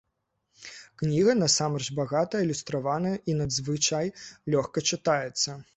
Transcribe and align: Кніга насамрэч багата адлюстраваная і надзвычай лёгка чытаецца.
Кніга 1.01 1.35
насамрэч 1.41 1.87
багата 2.01 2.33
адлюстраваная 2.41 3.15
і 3.33 3.39
надзвычай 3.45 4.15
лёгка 4.57 4.89
чытаецца. 4.93 5.51